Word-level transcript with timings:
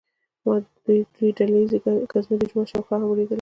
ما 0.45 0.55
د 0.85 0.87
دوی 1.15 1.29
ډله 1.37 1.55
ییزې 1.59 1.77
ګزمې 2.11 2.35
د 2.39 2.43
جومات 2.49 2.67
شاوخوا 2.71 2.95
هم 2.97 3.03
ولیدلې. 3.07 3.29